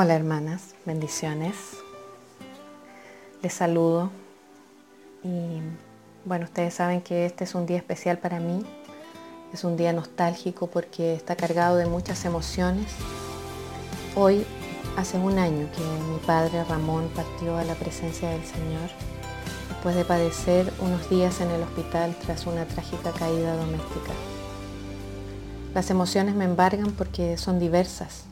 Hola 0.00 0.14
hermanas, 0.14 0.76
bendiciones. 0.86 1.56
Les 3.42 3.52
saludo 3.52 4.10
y 5.24 5.58
bueno, 6.24 6.44
ustedes 6.44 6.74
saben 6.74 7.00
que 7.00 7.26
este 7.26 7.42
es 7.42 7.56
un 7.56 7.66
día 7.66 7.78
especial 7.78 8.16
para 8.18 8.38
mí. 8.38 8.64
Es 9.52 9.64
un 9.64 9.76
día 9.76 9.92
nostálgico 9.92 10.68
porque 10.68 11.14
está 11.14 11.34
cargado 11.34 11.74
de 11.78 11.86
muchas 11.86 12.24
emociones. 12.24 12.86
Hoy 14.14 14.46
hace 14.96 15.18
un 15.18 15.36
año 15.36 15.68
que 15.74 15.82
mi 16.12 16.18
padre 16.24 16.62
Ramón 16.62 17.10
partió 17.12 17.56
a 17.56 17.64
la 17.64 17.74
presencia 17.74 18.30
del 18.30 18.44
Señor 18.44 18.90
después 19.68 19.96
de 19.96 20.04
padecer 20.04 20.72
unos 20.78 21.10
días 21.10 21.40
en 21.40 21.50
el 21.50 21.62
hospital 21.62 22.14
tras 22.24 22.46
una 22.46 22.66
trágica 22.66 23.10
caída 23.10 23.56
doméstica. 23.56 24.12
Las 25.74 25.90
emociones 25.90 26.36
me 26.36 26.44
embargan 26.44 26.92
porque 26.92 27.36
son 27.36 27.58
diversas 27.58 28.27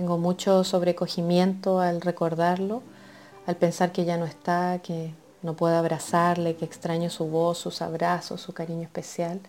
tengo 0.00 0.16
mucho 0.16 0.64
sobrecogimiento 0.64 1.78
al 1.78 2.00
recordarlo, 2.00 2.82
al 3.44 3.56
pensar 3.56 3.92
que 3.92 4.06
ya 4.06 4.16
no 4.16 4.24
está, 4.24 4.80
que 4.82 5.12
no 5.42 5.56
puedo 5.56 5.76
abrazarle, 5.76 6.56
que 6.56 6.64
extraño 6.64 7.10
su 7.10 7.26
voz, 7.26 7.58
sus 7.58 7.82
abrazos, 7.82 8.40
su 8.40 8.54
cariño 8.54 8.80
especial. 8.80 9.40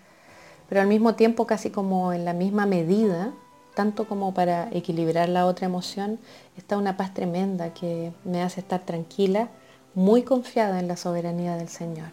Pero 0.68 0.82
al 0.82 0.88
mismo 0.88 1.16
tiempo, 1.16 1.48
casi 1.48 1.70
como 1.70 2.12
en 2.12 2.26
la 2.26 2.34
misma 2.34 2.66
medida, 2.66 3.32
tanto 3.76 4.10
como 4.10 4.34
para 4.34 4.68
equilibrar 4.74 5.30
la 5.30 5.46
otra 5.46 5.68
emoción, 5.68 6.20
está 6.58 6.76
una 6.76 6.98
paz 6.98 7.14
tremenda 7.14 7.74
que 7.74 8.12
me 8.26 8.44
hace 8.44 8.60
estar 8.60 8.82
tranquila, 8.82 9.48
muy 9.96 10.24
confiada 10.24 10.82
en 10.82 10.90
la 10.90 10.98
soberanía 10.98 11.56
del 11.56 11.70
Señor. 11.70 12.10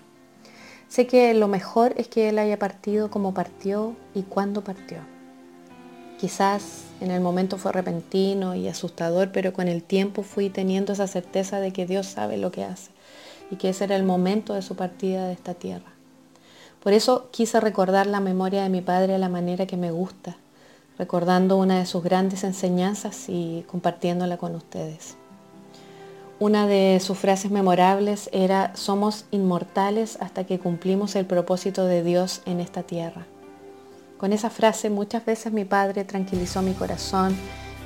Sé 0.87 1.09
que 1.09 1.35
lo 1.35 1.49
mejor 1.49 1.93
es 1.97 2.07
que 2.07 2.29
Él 2.29 2.39
haya 2.39 2.57
partido 2.57 3.11
como 3.11 3.35
partió 3.35 3.97
y 4.15 4.23
cuándo 4.23 4.63
partió. 4.63 5.18
Quizás 6.19 6.83
en 7.01 7.13
el 7.13 7.21
momento 7.21 7.59
fue 7.59 7.71
repentino 7.71 8.57
y 8.57 8.67
asustador, 8.67 9.31
pero 9.31 9.53
con 9.53 9.69
el 9.69 9.85
tiempo 9.85 10.25
fui 10.25 10.51
teniendo 10.51 10.93
esa 10.93 11.07
certeza 11.07 11.61
de 11.61 11.73
que 11.73 11.87
Dios 11.87 12.07
sabe 12.07 12.39
lo 12.39 12.51
que 12.51 12.65
hace 12.65 12.91
y 13.53 13.57
que 13.57 13.69
ese 13.69 13.85
era 13.85 13.95
el 13.95 14.03
momento 14.03 14.55
de 14.55 14.63
su 14.63 14.75
partida 14.75 15.27
de 15.27 15.33
esta 15.33 15.55
tierra. 15.55 15.93
Por 16.83 16.93
eso 16.93 17.29
quise 17.31 17.61
recordar 17.61 18.07
la 18.09 18.19
memoria 18.21 18.65
de 18.65 18.69
mi 18.69 18.81
padre 18.81 19.15
a 19.15 19.19
la 19.19 19.29
manera 19.29 19.67
que 19.67 19.77
me 19.77 19.93
gusta, 19.93 20.37
recordando 20.99 21.57
una 21.57 21.79
de 21.79 21.87
sus 21.87 22.03
grandes 22.03 22.43
enseñanzas 22.43 23.29
y 23.29 23.65
compartiéndola 23.69 24.39
con 24.39 24.57
ustedes. 24.57 25.17
Una 26.41 26.67
de 26.67 26.99
sus 27.01 27.19
frases 27.19 27.51
memorables 27.51 28.29
era, 28.33 28.75
somos 28.75 29.25
inmortales 29.31 30.19
hasta 30.21 30.45
que 30.45 30.59
cumplimos 30.59 31.15
el 31.15 31.27
propósito 31.27 31.85
de 31.85 32.03
Dios 32.03 32.43
en 32.45 32.61
esta 32.61 32.83
tierra. 32.83 33.27
Con 34.19 34.33
esa 34.33 34.51
frase 34.51 34.91
muchas 34.91 35.25
veces 35.25 35.53
mi 35.53 35.65
padre 35.65 36.03
tranquilizó 36.03 36.61
mi 36.61 36.73
corazón, 36.73 37.37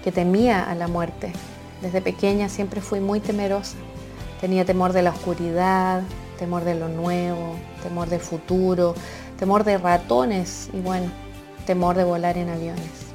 que 0.03 0.11
temía 0.11 0.65
a 0.65 0.75
la 0.75 0.89
muerte. 0.89 1.31
Desde 1.83 2.01
pequeña 2.01 2.49
siempre 2.49 2.81
fui 2.81 3.01
muy 3.01 3.21
temerosa. 3.21 3.77
Tenía 4.41 4.65
temor 4.65 4.95
de 4.95 5.03
la 5.03 5.11
oscuridad, 5.11 6.03
temor 6.39 6.65
de 6.65 6.75
lo 6.75 6.89
nuevo, 6.89 7.55
temor 7.83 8.09
del 8.09 8.21
futuro, 8.21 8.95
temor 9.39 9.65
de 9.65 9.77
ratones 9.77 10.71
y 10.73 10.81
bueno, 10.81 11.11
temor 11.67 11.97
de 11.97 12.05
volar 12.05 12.39
en 12.39 12.49
aviones. 12.49 13.13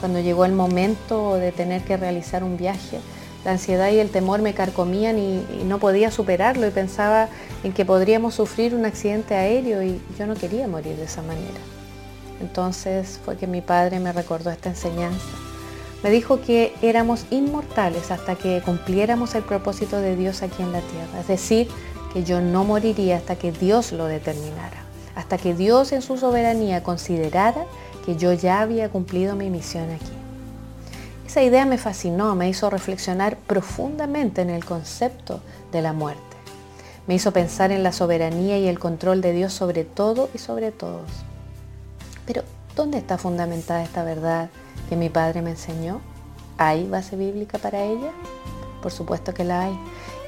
Cuando 0.00 0.18
llegó 0.18 0.46
el 0.46 0.52
momento 0.52 1.34
de 1.34 1.52
tener 1.52 1.82
que 1.82 1.98
realizar 1.98 2.42
un 2.42 2.56
viaje, 2.56 2.98
la 3.44 3.50
ansiedad 3.50 3.90
y 3.90 3.98
el 3.98 4.08
temor 4.08 4.40
me 4.40 4.54
carcomían 4.54 5.18
y, 5.18 5.44
y, 5.60 5.64
no 5.66 5.78
podía 5.78 6.10
superarlo 6.10 6.66
y 6.66 6.70
pensaba 6.70 7.28
en 7.62 7.74
que 7.74 7.84
podríamos 7.84 8.34
sufrir 8.34 8.74
un 8.74 8.86
accidente 8.86 9.34
aéreo 9.34 9.82
y 9.82 10.00
yo 10.18 10.26
no 10.26 10.34
quería 10.34 10.66
morir 10.66 10.96
de 10.96 11.04
esa 11.04 11.20
manera. 11.20 11.77
Entonces 12.40 13.20
fue 13.24 13.36
que 13.36 13.46
mi 13.46 13.60
padre 13.60 14.00
me 14.00 14.12
recordó 14.12 14.50
esta 14.50 14.68
enseñanza. 14.68 15.26
Me 16.02 16.10
dijo 16.10 16.40
que 16.40 16.72
éramos 16.80 17.26
inmortales 17.30 18.10
hasta 18.10 18.36
que 18.36 18.62
cumpliéramos 18.64 19.34
el 19.34 19.42
propósito 19.42 20.00
de 20.00 20.14
Dios 20.14 20.42
aquí 20.42 20.62
en 20.62 20.72
la 20.72 20.80
tierra. 20.80 21.20
Es 21.20 21.26
decir, 21.26 21.68
que 22.12 22.24
yo 22.24 22.40
no 22.40 22.64
moriría 22.64 23.16
hasta 23.16 23.36
que 23.36 23.52
Dios 23.52 23.92
lo 23.92 24.06
determinara. 24.06 24.84
Hasta 25.16 25.38
que 25.38 25.54
Dios 25.54 25.92
en 25.92 26.02
su 26.02 26.16
soberanía 26.16 26.82
considerara 26.82 27.64
que 28.06 28.16
yo 28.16 28.32
ya 28.32 28.60
había 28.60 28.88
cumplido 28.88 29.34
mi 29.34 29.50
misión 29.50 29.90
aquí. 29.90 30.12
Esa 31.26 31.42
idea 31.42 31.66
me 31.66 31.76
fascinó, 31.76 32.34
me 32.34 32.48
hizo 32.48 32.70
reflexionar 32.70 33.36
profundamente 33.36 34.40
en 34.40 34.50
el 34.50 34.64
concepto 34.64 35.40
de 35.72 35.82
la 35.82 35.92
muerte. 35.92 36.22
Me 37.06 37.14
hizo 37.14 37.32
pensar 37.32 37.72
en 37.72 37.82
la 37.82 37.92
soberanía 37.92 38.58
y 38.58 38.68
el 38.68 38.78
control 38.78 39.20
de 39.20 39.32
Dios 39.32 39.52
sobre 39.52 39.84
todo 39.84 40.30
y 40.34 40.38
sobre 40.38 40.70
todos. 40.70 41.10
Pero, 42.28 42.42
¿dónde 42.76 42.98
está 42.98 43.16
fundamentada 43.16 43.82
esta 43.82 44.04
verdad 44.04 44.50
que 44.90 44.96
mi 44.96 45.08
padre 45.08 45.40
me 45.40 45.52
enseñó? 45.52 46.02
¿Hay 46.58 46.86
base 46.86 47.16
bíblica 47.16 47.56
para 47.56 47.82
ella? 47.82 48.10
Por 48.82 48.92
supuesto 48.92 49.32
que 49.32 49.44
la 49.44 49.62
hay. 49.62 49.78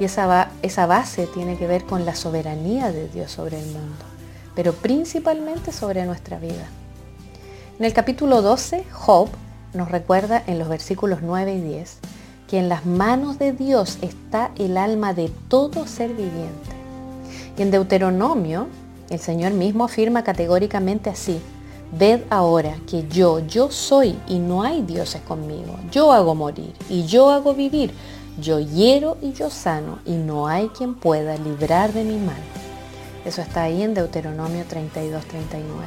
Y 0.00 0.04
esa, 0.04 0.86
base 0.86 1.26
tiene 1.26 1.58
que 1.58 1.66
ver 1.66 1.84
con 1.84 2.06
la 2.06 2.14
soberanía 2.14 2.90
de 2.90 3.06
Dios 3.08 3.30
sobre 3.30 3.60
el 3.60 3.66
mundo, 3.66 4.02
pero 4.56 4.72
principalmente 4.72 5.72
sobre 5.72 6.06
nuestra 6.06 6.38
vida. 6.38 6.66
En 7.78 7.84
el 7.84 7.92
capítulo 7.92 8.40
12, 8.40 8.86
Job 8.90 9.28
nos 9.74 9.90
recuerda 9.90 10.42
en 10.46 10.58
los 10.58 10.70
versículos 10.70 11.18
9 11.20 11.52
y 11.52 11.60
10 11.60 11.98
que 12.48 12.58
en 12.58 12.70
las 12.70 12.86
manos 12.86 13.38
de 13.38 13.52
Dios 13.52 13.98
está 14.00 14.52
el 14.56 14.78
alma 14.78 15.12
de 15.12 15.30
todo 15.48 15.86
ser 15.86 16.08
viviente. 16.14 16.70
Y 17.58 17.62
en 17.62 17.70
Deuteronomio, 17.70 18.68
el 19.10 19.20
Señor 19.20 19.52
mismo 19.52 19.84
afirma 19.84 20.24
categóricamente 20.24 21.10
así, 21.10 21.42
Ved 21.92 22.20
ahora 22.30 22.76
que 22.86 23.08
yo, 23.08 23.40
yo 23.40 23.70
soy 23.70 24.16
y 24.28 24.38
no 24.38 24.62
hay 24.62 24.82
dioses 24.82 25.22
conmigo. 25.22 25.76
Yo 25.90 26.12
hago 26.12 26.34
morir 26.34 26.72
y 26.88 27.06
yo 27.06 27.30
hago 27.30 27.54
vivir. 27.54 27.92
Yo 28.40 28.60
hiero 28.60 29.16
y 29.20 29.32
yo 29.32 29.50
sano 29.50 29.98
y 30.06 30.12
no 30.12 30.46
hay 30.46 30.68
quien 30.68 30.94
pueda 30.94 31.36
librar 31.36 31.92
de 31.92 32.04
mi 32.04 32.16
mano. 32.16 32.44
Eso 33.24 33.42
está 33.42 33.64
ahí 33.64 33.82
en 33.82 33.94
Deuteronomio 33.94 34.64
32, 34.68 35.24
39. 35.24 35.84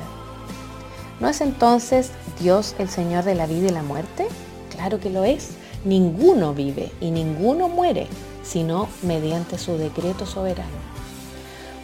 ¿No 1.19 1.29
es 1.29 1.41
entonces 1.41 2.11
Dios 2.39 2.75
el 2.79 2.89
Señor 2.89 3.23
de 3.23 3.35
la 3.35 3.47
vida 3.47 3.69
y 3.69 3.71
la 3.71 3.81
muerte? 3.81 4.27
Claro 4.69 4.99
que 4.99 5.09
lo 5.09 5.23
es. 5.23 5.51
Ninguno 5.85 6.53
vive 6.53 6.91
y 6.99 7.11
ninguno 7.11 7.69
muere, 7.69 8.07
sino 8.43 8.87
mediante 9.03 9.57
su 9.57 9.77
decreto 9.77 10.25
soberano. 10.25 10.83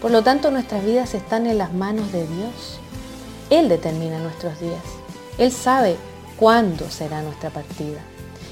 Por 0.02 0.12
lo 0.12 0.24
tanto, 0.24 0.52
nuestras 0.52 0.86
vidas 0.86 1.14
están 1.14 1.48
en 1.48 1.58
las 1.58 1.74
manos 1.74 2.12
de 2.12 2.28
Dios. 2.28 2.80
Él 3.50 3.70
determina 3.70 4.20
nuestros 4.20 4.60
días. 4.60 4.84
Él 5.38 5.52
sabe 5.52 5.96
cuándo 6.38 6.90
será 6.90 7.22
nuestra 7.22 7.50
partida. 7.50 8.00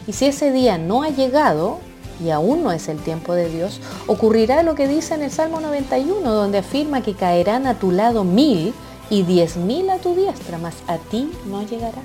Y 0.08 0.14
si 0.14 0.26
ese 0.26 0.52
día 0.52 0.78
no 0.78 1.04
ha 1.04 1.10
llegado, 1.10 1.80
y 2.24 2.32
aún 2.32 2.64
no 2.64 2.72
es 2.72 2.88
el 2.88 3.00
tiempo 3.00 3.34
de 3.34 3.50
Dios, 3.50 3.80
ocurrirá 4.08 4.64
lo 4.64 4.76
que 4.76 4.88
dice 4.88 5.14
en 5.14 5.22
el 5.22 5.32
Salmo 5.32 5.60
91, 5.60 6.34
donde 6.34 6.60
afirma 6.60 7.02
que 7.02 7.14
caerán 7.14 7.68
a 7.68 7.76
tu 7.76 7.92
lado 7.92 8.24
mil 8.24 8.74
y 9.10 9.24
diez 9.24 9.58
mil 9.58 9.90
a 9.90 9.98
tu 9.98 10.16
diestra, 10.16 10.58
mas 10.58 10.76
a 10.88 10.98
ti 10.98 11.32
no 11.46 11.64
llegará. 11.64 12.02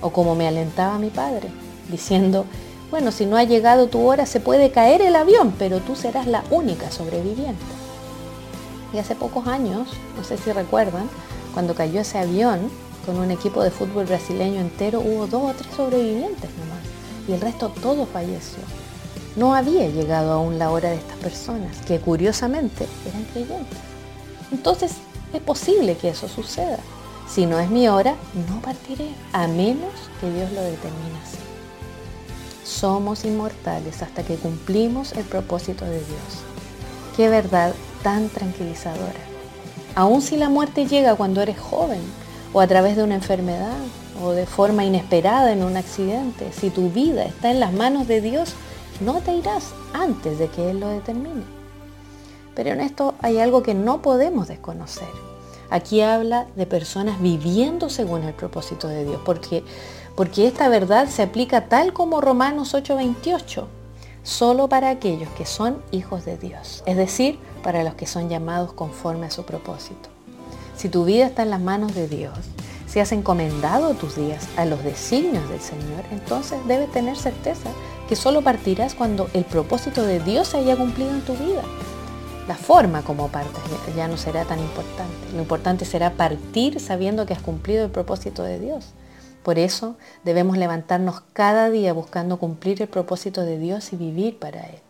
O 0.00 0.10
como 0.10 0.34
me 0.34 0.48
alentaba 0.48 0.98
mi 0.98 1.10
padre, 1.10 1.48
diciendo, 1.88 2.44
bueno, 2.90 3.12
si 3.12 3.24
no 3.24 3.36
ha 3.36 3.44
llegado 3.44 3.86
tu 3.86 4.06
hora 4.06 4.26
se 4.26 4.40
puede 4.40 4.70
caer 4.70 5.00
el 5.00 5.16
avión, 5.16 5.54
pero 5.58 5.78
tú 5.78 5.96
serás 5.96 6.26
la 6.26 6.44
única 6.50 6.90
sobreviviente. 6.90 7.62
Y 8.92 8.98
hace 8.98 9.14
pocos 9.14 9.46
años, 9.46 9.88
no 10.16 10.24
sé 10.24 10.36
si 10.36 10.52
recuerdan, 10.52 11.08
cuando 11.52 11.74
cayó 11.74 12.00
ese 12.00 12.18
avión 12.18 12.70
con 13.06 13.16
un 13.18 13.30
equipo 13.30 13.62
de 13.62 13.70
fútbol 13.70 14.06
brasileño 14.06 14.60
entero, 14.60 15.00
hubo 15.00 15.26
dos 15.26 15.50
o 15.50 15.54
tres 15.54 15.74
sobrevivientes 15.74 16.50
nomás 16.58 16.82
y 17.28 17.32
el 17.32 17.40
resto 17.40 17.68
todo 17.68 18.06
falleció. 18.06 18.62
No 19.36 19.54
había 19.54 19.88
llegado 19.88 20.32
aún 20.32 20.58
la 20.58 20.70
hora 20.70 20.90
de 20.90 20.96
estas 20.96 21.16
personas, 21.18 21.78
que 21.86 22.00
curiosamente 22.00 22.86
eran 23.08 23.24
creyentes. 23.24 23.78
Entonces 24.50 24.92
es 25.32 25.40
posible 25.40 25.96
que 25.96 26.10
eso 26.10 26.28
suceda. 26.28 26.78
Si 27.28 27.46
no 27.46 27.58
es 27.58 27.70
mi 27.70 27.88
hora, 27.88 28.14
no 28.48 28.60
partiré, 28.60 29.08
a 29.32 29.46
menos 29.46 29.90
que 30.20 30.30
Dios 30.30 30.52
lo 30.52 30.60
determine 30.60 31.18
así. 31.24 31.38
Somos 32.64 33.24
inmortales 33.24 34.02
hasta 34.02 34.22
que 34.22 34.36
cumplimos 34.36 35.12
el 35.12 35.24
propósito 35.24 35.84
de 35.84 35.96
Dios. 35.96 36.42
Qué 37.16 37.28
verdad 37.28 37.74
tan 38.02 38.28
tranquilizadora. 38.28 39.31
Aun 39.94 40.22
si 40.22 40.36
la 40.36 40.48
muerte 40.48 40.86
llega 40.86 41.16
cuando 41.16 41.42
eres 41.42 41.58
joven 41.58 42.00
o 42.54 42.60
a 42.60 42.66
través 42.66 42.96
de 42.96 43.02
una 43.02 43.14
enfermedad 43.14 43.76
o 44.22 44.30
de 44.30 44.46
forma 44.46 44.84
inesperada 44.84 45.52
en 45.52 45.62
un 45.62 45.76
accidente, 45.76 46.50
si 46.52 46.70
tu 46.70 46.88
vida 46.88 47.24
está 47.24 47.50
en 47.50 47.60
las 47.60 47.74
manos 47.74 48.08
de 48.08 48.22
Dios, 48.22 48.54
no 49.00 49.20
te 49.20 49.34
irás 49.34 49.74
antes 49.92 50.38
de 50.38 50.48
que 50.48 50.70
Él 50.70 50.80
lo 50.80 50.88
determine. 50.88 51.42
Pero 52.54 52.70
en 52.70 52.80
esto 52.80 53.14
hay 53.20 53.38
algo 53.38 53.62
que 53.62 53.74
no 53.74 54.00
podemos 54.00 54.48
desconocer. 54.48 55.08
Aquí 55.68 56.00
habla 56.00 56.46
de 56.56 56.66
personas 56.66 57.20
viviendo 57.20 57.90
según 57.90 58.22
el 58.22 58.34
propósito 58.34 58.88
de 58.88 59.04
Dios, 59.04 59.20
porque, 59.24 59.62
porque 60.16 60.46
esta 60.46 60.68
verdad 60.68 61.08
se 61.08 61.22
aplica 61.22 61.68
tal 61.68 61.92
como 61.92 62.20
Romanos 62.22 62.74
8:28 62.74 63.66
solo 64.22 64.68
para 64.68 64.90
aquellos 64.90 65.28
que 65.30 65.46
son 65.46 65.82
hijos 65.90 66.24
de 66.24 66.38
Dios, 66.38 66.82
es 66.86 66.96
decir, 66.96 67.38
para 67.62 67.84
los 67.84 67.94
que 67.94 68.06
son 68.06 68.28
llamados 68.28 68.72
conforme 68.72 69.26
a 69.26 69.30
su 69.30 69.44
propósito. 69.44 70.08
Si 70.76 70.88
tu 70.88 71.04
vida 71.04 71.26
está 71.26 71.42
en 71.42 71.50
las 71.50 71.60
manos 71.60 71.94
de 71.94 72.08
Dios, 72.08 72.38
Si 72.92 73.00
has 73.00 73.12
encomendado 73.12 73.94
tus 73.94 74.16
días 74.16 74.46
a 74.58 74.66
los 74.66 74.84
designios 74.84 75.48
del 75.48 75.62
Señor, 75.62 76.04
entonces 76.10 76.58
debes 76.66 76.92
tener 76.92 77.16
certeza 77.16 77.70
que 78.06 78.16
solo 78.16 78.42
partirás 78.42 78.94
cuando 78.94 79.30
el 79.32 79.46
propósito 79.46 80.02
de 80.02 80.20
Dios 80.20 80.48
se 80.48 80.58
haya 80.58 80.76
cumplido 80.76 81.08
en 81.08 81.22
tu 81.22 81.32
vida. 81.32 81.62
La 82.46 82.54
forma 82.54 83.00
como 83.00 83.28
partas 83.28 83.62
ya 83.96 84.08
no 84.08 84.18
será 84.18 84.44
tan 84.44 84.58
importante. 84.58 85.32
Lo 85.32 85.40
importante 85.40 85.86
será 85.86 86.10
partir 86.10 86.80
sabiendo 86.80 87.24
que 87.24 87.32
has 87.32 87.40
cumplido 87.40 87.86
el 87.86 87.90
propósito 87.90 88.42
de 88.42 88.60
Dios. 88.60 88.92
Por 89.42 89.58
eso 89.58 89.96
debemos 90.22 90.58
levantarnos 90.58 91.22
cada 91.32 91.70
día 91.70 91.94
buscando 91.94 92.36
cumplir 92.36 92.82
el 92.82 92.88
propósito 92.88 93.40
de 93.40 93.58
Dios 93.58 93.94
y 93.94 93.96
vivir 93.96 94.38
para 94.38 94.66
Él. 94.66 94.80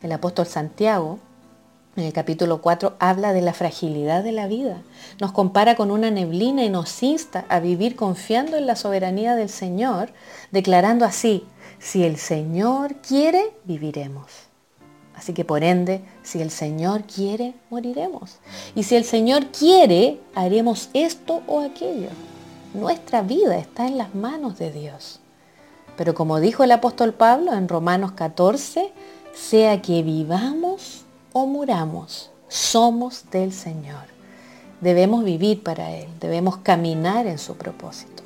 El 0.00 0.12
apóstol 0.12 0.46
Santiago 0.46 1.18
en 1.98 2.04
el 2.06 2.12
capítulo 2.12 2.62
4 2.62 2.96
habla 3.00 3.32
de 3.32 3.42
la 3.42 3.52
fragilidad 3.52 4.22
de 4.22 4.32
la 4.32 4.46
vida. 4.46 4.82
Nos 5.20 5.32
compara 5.32 5.74
con 5.74 5.90
una 5.90 6.10
neblina 6.10 6.64
y 6.64 6.70
nos 6.70 7.02
insta 7.02 7.44
a 7.48 7.58
vivir 7.58 7.96
confiando 7.96 8.56
en 8.56 8.66
la 8.66 8.76
soberanía 8.76 9.34
del 9.34 9.48
Señor, 9.48 10.10
declarando 10.52 11.04
así, 11.04 11.44
si 11.80 12.04
el 12.04 12.16
Señor 12.16 12.96
quiere, 12.96 13.52
viviremos. 13.64 14.26
Así 15.14 15.32
que 15.32 15.44
por 15.44 15.64
ende, 15.64 16.02
si 16.22 16.40
el 16.40 16.50
Señor 16.50 17.02
quiere, 17.02 17.54
moriremos. 17.70 18.38
Y 18.76 18.84
si 18.84 18.94
el 18.94 19.04
Señor 19.04 19.46
quiere, 19.46 20.20
haremos 20.36 20.90
esto 20.92 21.42
o 21.48 21.60
aquello. 21.60 22.10
Nuestra 22.74 23.22
vida 23.22 23.58
está 23.58 23.88
en 23.88 23.98
las 23.98 24.14
manos 24.14 24.56
de 24.58 24.70
Dios. 24.70 25.18
Pero 25.96 26.14
como 26.14 26.38
dijo 26.38 26.62
el 26.62 26.70
apóstol 26.70 27.12
Pablo 27.12 27.52
en 27.54 27.66
Romanos 27.66 28.12
14, 28.12 28.92
sea 29.34 29.82
que 29.82 30.04
vivamos 30.04 31.04
o 31.42 31.46
muramos, 31.46 32.30
somos 32.48 33.30
del 33.30 33.52
Señor. 33.52 34.04
Debemos 34.80 35.24
vivir 35.24 35.62
para 35.62 35.90
Él, 35.92 36.08
debemos 36.20 36.58
caminar 36.58 37.26
en 37.26 37.38
su 37.38 37.56
propósito. 37.56 38.22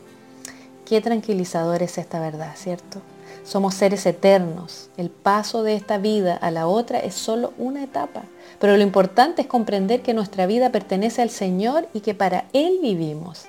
Qué 0.87 1.01
tranquilizador 1.01 1.83
es 1.83 1.99
esta 1.99 2.21
verdad, 2.21 2.53
¿cierto? 2.57 3.01
Somos 3.45 3.75
seres 3.75 4.07
eternos. 4.07 4.89
El 4.97 5.11
paso 5.11 5.63
de 5.63 5.75
esta 5.75 5.99
vida 5.99 6.37
a 6.37 6.51
la 6.51 6.67
otra 6.67 6.99
es 7.01 7.15
solo 7.15 7.53
una 7.59 7.83
etapa. 7.83 8.23
Pero 8.59 8.77
lo 8.77 8.83
importante 8.83 9.43
es 9.43 9.49
comprender 9.49 10.03
que 10.03 10.15
nuestra 10.15 10.47
vida 10.47 10.71
pertenece 10.71 11.23
al 11.23 11.31
Señor 11.31 11.89
y 11.93 12.01
que 12.01 12.15
para 12.15 12.45
Él 12.53 12.79
vivimos. 12.83 13.47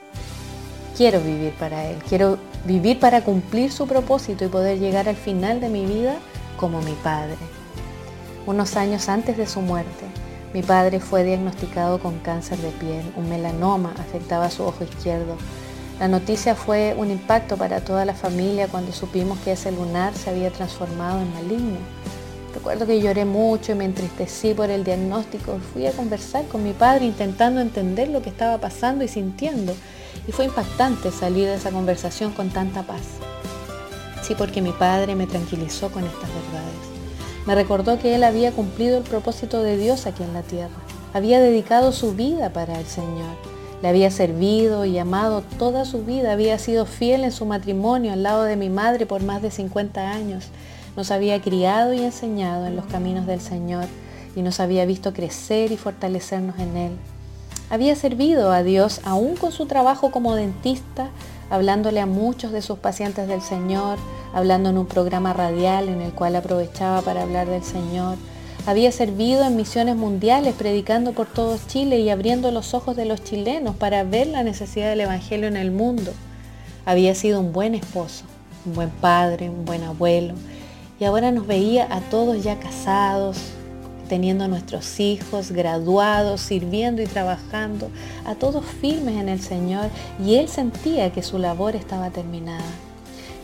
Quiero 0.98 1.20
vivir 1.22 1.54
para 1.60 1.86
Él. 1.86 1.98
Quiero 2.08 2.38
vivir 2.66 3.00
para 3.00 3.24
cumplir 3.24 3.72
su 3.72 3.88
propósito 3.88 4.46
y 4.46 4.48
poder 4.48 4.80
llegar 4.80 5.10
al 5.10 5.18
final 5.18 5.60
de 5.60 5.70
mi 5.70 5.86
vida 5.86 6.16
como 6.58 6.82
mi 6.82 6.94
Padre. 7.04 7.63
Unos 8.46 8.76
años 8.76 9.08
antes 9.08 9.38
de 9.38 9.48
su 9.48 9.62
muerte, 9.62 10.06
mi 10.54 10.62
padre 10.62 11.00
fue 11.00 11.24
diagnosticado 11.24 12.00
con 12.00 12.20
cáncer 12.20 12.58
de 12.58 12.72
piel. 12.72 13.02
Un 13.16 13.30
melanoma 13.30 13.94
afectaba 13.98 14.50
su 14.50 14.64
ojo 14.64 14.84
izquierdo. 14.84 15.38
La 15.98 16.10
noticia 16.10 16.54
fue 16.54 16.94
un 16.98 17.10
impacto 17.10 17.56
para 17.56 17.80
toda 17.80 18.04
la 18.04 18.14
familia 18.14 18.68
cuando 18.68 18.92
supimos 18.92 19.40
que 19.40 19.54
ese 19.54 19.72
lunar 19.72 20.14
se 20.14 20.30
había 20.30 20.52
transformado 20.52 21.22
en 21.22 21.34
maligno. 21.34 21.78
Recuerdo 22.54 22.86
que 22.86 23.00
lloré 23.00 23.24
mucho 23.24 23.72
y 23.72 23.76
me 23.76 23.86
entristecí 23.86 24.54
por 24.54 24.70
el 24.70 24.84
diagnóstico. 24.84 25.58
Fui 25.72 25.88
a 25.88 25.94
conversar 25.94 26.46
con 26.48 26.64
mi 26.64 26.74
padre 26.74 27.06
intentando 27.06 27.62
entender 27.62 28.10
lo 28.10 28.22
que 28.22 28.30
estaba 28.30 28.58
pasando 28.58 29.06
y 29.06 29.08
sintiendo. 29.08 29.74
Y 30.28 30.34
fue 30.34 30.46
impactante 30.46 31.12
salir 31.12 31.48
de 31.48 31.56
esa 31.56 31.72
conversación 31.72 32.34
con 32.34 32.50
tanta 32.50 32.84
paz. 32.84 33.04
Sí, 34.22 34.36
porque 34.38 34.62
mi 34.62 34.74
padre 34.74 35.16
me 35.16 35.28
tranquilizó 35.28 35.90
con 35.90 36.04
estas 36.04 36.30
verdades. 36.30 36.93
Me 37.46 37.56
recordó 37.56 38.00
que 38.00 38.16
él 38.16 38.24
había 38.24 38.54
cumplido 38.54 38.98
el 38.98 39.04
propósito 39.04 39.62
de 39.62 39.78
Dios 39.78 40.06
aquí 40.06 40.24
en 40.24 40.34
la 40.34 40.44
tierra. 40.44 40.76
Había 41.14 41.42
dedicado 41.42 41.92
su 41.92 42.14
vida 42.14 42.52
para 42.52 42.80
el 42.80 42.86
Señor. 42.86 43.36
Le 43.82 43.90
había 43.90 44.12
servido 44.12 44.86
y 44.86 44.98
amado 44.98 45.44
toda 45.60 45.84
su 45.84 46.06
vida. 46.06 46.32
Había 46.32 46.58
sido 46.58 46.86
fiel 46.86 47.26
en 47.26 47.34
su 47.34 47.46
matrimonio 47.46 48.14
al 48.14 48.24
lado 48.24 48.44
de 48.44 48.56
mi 48.56 48.70
madre 48.70 49.06
por 49.06 49.22
más 49.22 49.42
de 49.42 49.52
50 49.52 50.10
años. 50.10 50.46
Nos 50.96 51.12
había 51.12 51.42
criado 51.42 51.94
y 51.94 52.00
enseñado 52.00 52.66
en 52.66 52.78
los 52.78 52.86
caminos 52.86 53.28
del 53.28 53.42
Señor 53.42 53.86
y 54.36 54.42
nos 54.42 54.62
había 54.62 54.86
visto 54.86 55.14
crecer 55.14 55.72
y 55.74 55.78
fortalecernos 55.78 56.58
en 56.60 56.78
Él. 56.78 56.92
Había 57.70 57.96
servido 57.96 58.52
a 58.52 58.64
Dios 58.64 59.02
aún 59.04 59.36
con 59.36 59.52
su 59.52 59.66
trabajo 59.66 60.12
como 60.12 60.36
dentista, 60.36 61.10
hablándole 61.50 62.00
a 62.00 62.06
muchos 62.06 62.52
de 62.52 62.62
sus 62.62 62.78
pacientes 62.78 63.28
del 63.28 63.42
Señor, 63.42 63.98
hablando 64.34 64.70
en 64.70 64.78
un 64.78 64.86
programa 64.86 65.34
radial 65.34 65.90
en 65.90 66.02
el 66.02 66.14
cual 66.14 66.36
aprovechaba 66.36 67.02
para 67.02 67.24
hablar 67.24 67.48
del 67.48 67.64
Señor. 67.64 68.18
Había 68.66 68.92
servido 68.92 69.44
en 69.44 69.58
misiones 69.58 69.96
mundiales, 69.96 70.54
predicando 70.54 71.12
por 71.12 71.28
todo 71.28 71.60
Chile 71.68 72.00
y 72.00 72.10
abriendo 72.10 72.50
los 72.52 72.74
ojos 72.74 72.96
de 72.96 73.06
los 73.06 73.24
chilenos 73.24 73.76
para 73.76 74.04
ver 74.04 74.28
la 74.28 74.44
necesidad 74.44 74.90
del 74.90 75.02
Evangelio 75.02 75.48
en 75.48 75.58
el 75.58 75.72
mundo. 75.72 76.14
Había 76.86 77.14
sido 77.14 77.40
un 77.40 77.52
buen 77.52 77.76
esposo, 77.76 78.24
un 78.66 78.74
buen 78.74 78.90
padre, 78.90 79.50
un 79.50 79.66
buen 79.66 79.84
abuelo. 79.84 80.34
Y 81.00 81.06
ahora 81.06 81.32
nos 81.32 81.46
veía 81.46 81.88
a 81.94 82.00
todos 82.02 82.42
ya 82.44 82.60
casados, 82.60 83.38
teniendo 84.10 84.44
a 84.44 84.48
nuestros 84.48 85.00
hijos 85.00 85.52
graduados, 85.52 86.42
sirviendo 86.42 87.02
y 87.02 87.06
trabajando, 87.06 87.90
a 88.26 88.36
todos 88.36 88.66
firmes 88.66 89.16
en 89.16 89.30
el 89.30 89.42
Señor. 89.42 89.90
Y 90.24 90.36
él 90.36 90.48
sentía 90.50 91.12
que 91.12 91.24
su 91.24 91.38
labor 91.38 91.76
estaba 91.76 92.10
terminada 92.10 92.64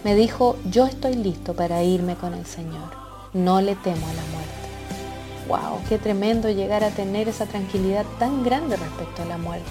me 0.04 0.16
dijo, 0.16 0.58
yo 0.72 0.86
estoy 0.86 1.16
listo 1.16 1.54
para 1.54 1.84
irme 1.84 2.16
con 2.16 2.34
el 2.34 2.46
Señor, 2.46 2.90
no 3.34 3.60
le 3.60 3.76
temo 3.76 4.08
a 4.08 4.14
la 4.14 4.24
muerte. 4.32 4.60
¡Wow! 5.50 5.80
Qué 5.90 5.98
tremendo 5.98 6.50
llegar 6.50 6.86
a 6.86 6.92
tener 6.92 7.28
esa 7.28 7.46
tranquilidad 7.46 8.06
tan 8.18 8.44
grande 8.44 8.78
respecto 8.78 9.24
a 9.24 9.26
la 9.26 9.38
muerte. 9.38 9.68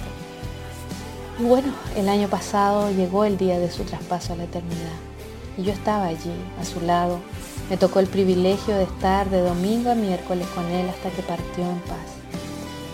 Y 1.38 1.44
bueno, 1.44 1.72
el 1.96 2.10
año 2.10 2.28
pasado 2.28 2.90
llegó 2.90 3.24
el 3.24 3.38
día 3.38 3.58
de 3.58 3.70
su 3.70 3.84
traspaso 3.84 4.34
a 4.34 4.36
la 4.36 4.44
eternidad 4.44 4.98
y 5.56 5.62
yo 5.62 5.72
estaba 5.72 6.06
allí, 6.06 6.34
a 6.60 6.64
su 6.64 6.80
lado. 6.82 7.20
Me 7.70 7.76
tocó 7.76 8.00
el 8.00 8.06
privilegio 8.06 8.76
de 8.76 8.84
estar 8.84 9.28
de 9.28 9.40
domingo 9.40 9.90
a 9.90 9.94
miércoles 9.94 10.46
con 10.54 10.64
él 10.66 10.88
hasta 10.88 11.10
que 11.10 11.22
partió 11.22 11.64
en 11.64 11.80
paz. 11.80 11.98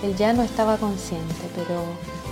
Él 0.03 0.17
ya 0.17 0.33
no 0.33 0.43
estaba 0.43 0.77
consciente, 0.79 1.49
pero 1.55 1.85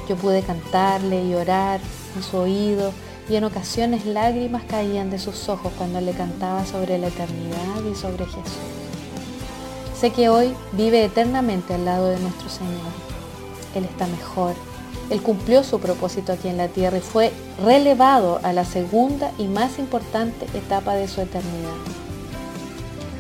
yo 0.09 0.17
pude 0.17 0.43
cantarle 0.43 1.25
y 1.25 1.35
orar 1.35 1.81
en 2.17 2.23
su 2.23 2.37
oído 2.37 2.93
y 3.29 3.37
en 3.37 3.45
ocasiones 3.45 4.05
lágrimas 4.05 4.65
caían 4.65 5.11
de 5.11 5.19
sus 5.19 5.49
ojos 5.49 5.73
cuando 5.79 6.01
le 6.01 6.13
cantaba 6.13 6.67
sobre 6.67 6.99
la 6.99 7.09
eternidad 7.09 7.85
y 7.91 7.95
sobre 7.95 8.25
Jesús. 8.27 8.59
Sé 9.99 10.11
que 10.11 10.29
hoy 10.29 10.53
vive 10.73 11.05
eternamente 11.05 11.75
al 11.75 11.85
lado 11.85 12.09
de 12.09 12.19
nuestro 12.19 12.49
Señor. 12.49 12.93
Él 13.77 13.85
está 13.85 14.09
mejor. 14.09 14.55
Él 15.11 15.23
cumplió 15.23 15.63
su 15.63 15.79
propósito 15.79 16.33
aquí 16.33 16.49
en 16.49 16.57
la 16.57 16.67
tierra 16.67 16.99
y 16.99 17.03
fue 17.03 17.33
relevado 17.65 18.41
a 18.43 18.53
la 18.53 18.65
segunda 18.65 19.31
y 19.39 19.47
más 19.47 19.79
importante 19.79 20.47
etapa 20.55 20.95
de 20.95 21.07
su 21.07 21.21
eternidad. 21.21 22.02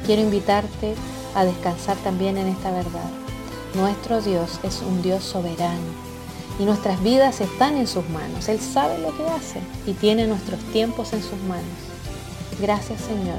Quiero 0.07 0.23
invitarte 0.23 0.95
a 1.35 1.45
descansar 1.45 1.97
también 1.99 2.37
en 2.37 2.49
esta 2.49 2.71
verdad. 2.71 3.11
Nuestro 3.75 4.21
Dios 4.21 4.61
es 4.63 4.83
un 4.83 5.03
Dios 5.03 5.25
soberano 5.25 5.81
y 6.59 6.65
nuestras 6.65 7.03
vidas 7.03 7.41
están 7.41 7.77
en 7.77 7.87
sus 7.87 8.09
manos. 8.11 8.49
Él 8.49 8.61
sabe 8.61 8.99
lo 8.99 9.17
que 9.17 9.25
hace 9.25 9.61
y 9.87 9.93
tiene 9.93 10.27
nuestros 10.27 10.61
tiempos 10.73 11.13
en 11.13 11.23
sus 11.23 11.41
manos. 11.43 11.65
Gracias 12.61 13.01
Señor 13.01 13.39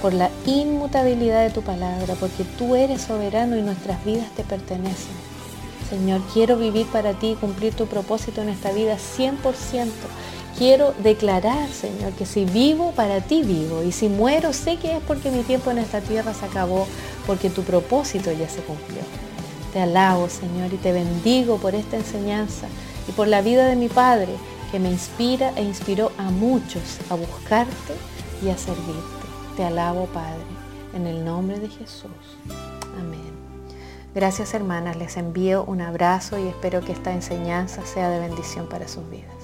por 0.00 0.14
la 0.14 0.30
inmutabilidad 0.46 1.44
de 1.44 1.50
tu 1.50 1.62
palabra, 1.62 2.14
porque 2.18 2.44
tú 2.58 2.74
eres 2.74 3.02
soberano 3.02 3.56
y 3.56 3.62
nuestras 3.62 4.02
vidas 4.04 4.30
te 4.34 4.44
pertenecen. 4.44 5.30
Señor, 5.90 6.20
quiero 6.32 6.56
vivir 6.56 6.86
para 6.86 7.14
ti 7.14 7.32
y 7.32 7.34
cumplir 7.34 7.74
tu 7.74 7.86
propósito 7.86 8.40
en 8.40 8.48
esta 8.48 8.70
vida 8.70 8.96
100%. 8.96 9.88
Quiero 10.56 10.94
declarar, 11.02 11.68
Señor, 11.68 12.12
que 12.12 12.26
si 12.26 12.44
vivo, 12.44 12.92
para 12.92 13.20
ti 13.20 13.42
vivo. 13.42 13.82
Y 13.82 13.90
si 13.90 14.08
muero, 14.08 14.52
sé 14.52 14.76
que 14.76 14.96
es 14.96 15.02
porque 15.02 15.32
mi 15.32 15.42
tiempo 15.42 15.72
en 15.72 15.78
esta 15.78 16.00
tierra 16.00 16.32
se 16.32 16.44
acabó, 16.44 16.86
porque 17.26 17.50
tu 17.50 17.62
propósito 17.64 18.30
ya 18.30 18.48
se 18.48 18.60
cumplió. 18.60 19.00
Te 19.72 19.80
alabo, 19.80 20.28
Señor, 20.28 20.72
y 20.72 20.76
te 20.76 20.92
bendigo 20.92 21.56
por 21.56 21.74
esta 21.74 21.96
enseñanza 21.96 22.68
y 23.08 23.12
por 23.12 23.26
la 23.26 23.42
vida 23.42 23.66
de 23.66 23.74
mi 23.74 23.88
Padre, 23.88 24.32
que 24.70 24.78
me 24.78 24.90
inspira 24.90 25.52
e 25.56 25.64
inspiró 25.64 26.12
a 26.18 26.30
muchos 26.30 26.98
a 27.08 27.14
buscarte 27.14 27.94
y 28.44 28.48
a 28.48 28.56
servirte. 28.56 29.26
Te 29.56 29.64
alabo, 29.64 30.06
Padre, 30.06 30.44
en 30.94 31.08
el 31.08 31.24
nombre 31.24 31.58
de 31.58 31.68
Jesús. 31.68 32.10
Amén. 32.96 33.29
Gracias, 34.12 34.54
hermanas. 34.54 34.96
Les 34.96 35.16
envío 35.16 35.64
un 35.64 35.80
abrazo 35.80 36.38
y 36.38 36.48
espero 36.48 36.80
que 36.80 36.92
esta 36.92 37.12
enseñanza 37.12 37.86
sea 37.86 38.10
de 38.10 38.18
bendición 38.18 38.68
para 38.68 38.88
sus 38.88 39.08
vidas. 39.08 39.39